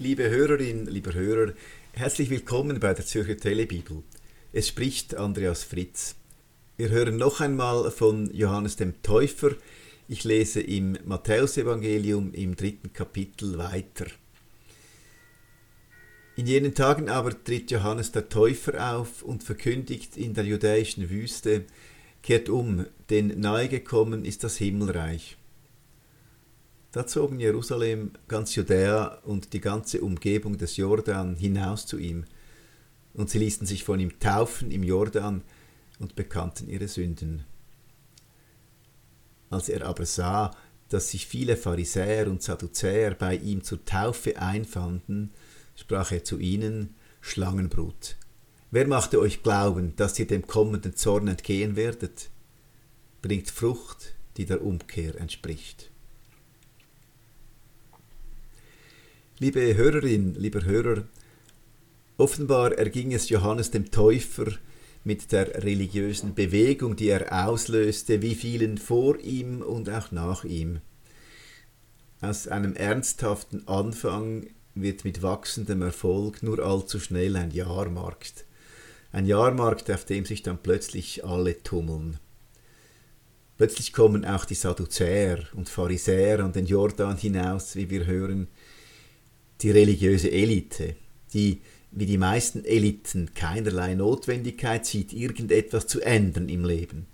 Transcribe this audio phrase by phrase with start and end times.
[0.00, 1.54] Liebe Hörerin, lieber Hörer,
[1.90, 4.04] herzlich willkommen bei der Zürcher Telebibel.
[4.52, 6.14] Es spricht Andreas Fritz.
[6.76, 9.56] Wir hören noch einmal von Johannes dem Täufer.
[10.06, 14.06] Ich lese im Matthäusevangelium im dritten Kapitel weiter.
[16.36, 21.64] In jenen Tagen aber tritt Johannes der Täufer auf und verkündigt in der judäischen Wüste,
[22.22, 25.36] kehrt um, denn nahegekommen ist das Himmelreich.
[26.90, 32.24] Da zogen Jerusalem, ganz Judäa und die ganze Umgebung des Jordan hinaus zu ihm,
[33.12, 35.42] und sie ließen sich von ihm taufen im Jordan
[35.98, 37.44] und bekannten ihre Sünden.
[39.50, 40.50] Als er aber sah,
[40.88, 45.32] dass sich viele Pharisäer und Sadduzäer bei ihm zur Taufe einfanden,
[45.74, 48.16] sprach er zu ihnen, Schlangenbrut,
[48.70, 52.30] wer machte euch glauben, dass ihr dem kommenden Zorn entgehen werdet?
[53.20, 55.90] Bringt Frucht, die der Umkehr entspricht.
[59.40, 61.04] Liebe Hörerin, lieber Hörer,
[62.16, 64.46] offenbar erging es Johannes dem Täufer
[65.04, 70.80] mit der religiösen Bewegung, die er auslöste, wie vielen vor ihm und auch nach ihm.
[72.20, 78.44] Aus einem ernsthaften Anfang wird mit wachsendem Erfolg nur allzu schnell ein Jahrmarkt.
[79.12, 82.18] Ein Jahrmarkt, auf dem sich dann plötzlich alle tummeln.
[83.56, 88.48] Plötzlich kommen auch die Sadduzäer und Pharisäer an den Jordan hinaus, wie wir hören,
[89.60, 90.96] die religiöse Elite,
[91.32, 97.06] die wie die meisten Eliten keinerlei Notwendigkeit sieht, irgendetwas zu ändern im Leben.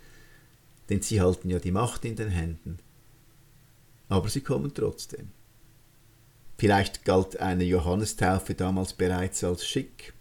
[0.90, 2.78] Denn sie halten ja die Macht in den Händen.
[4.08, 5.28] Aber sie kommen trotzdem.
[6.58, 10.12] Vielleicht galt eine Johannestaufe damals bereits als schick.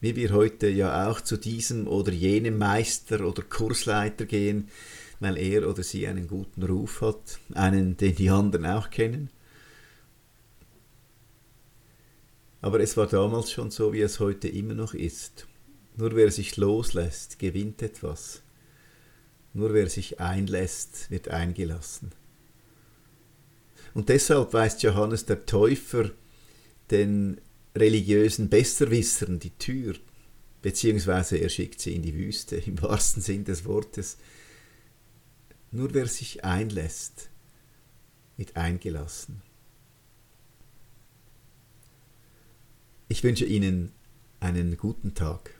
[0.00, 4.68] Wie wir heute ja auch zu diesem oder jenem Meister oder Kursleiter gehen,
[5.20, 9.30] weil er oder sie einen guten Ruf hat, einen, den die anderen auch kennen.
[12.60, 15.46] Aber es war damals schon so, wie es heute immer noch ist.
[15.96, 18.42] Nur wer sich loslässt, gewinnt etwas.
[19.52, 22.12] Nur wer sich einlässt, wird eingelassen.
[23.94, 26.10] Und deshalb weist Johannes der Täufer
[26.90, 27.40] den
[27.74, 29.94] religiösen Besserwissern die Tür,
[30.60, 34.18] beziehungsweise er schickt sie in die Wüste, im wahrsten Sinn des Wortes.
[35.70, 37.30] Nur wer sich einlässt,
[38.36, 39.42] wird eingelassen.
[43.16, 43.92] Ich wünsche Ihnen
[44.40, 45.55] einen guten Tag.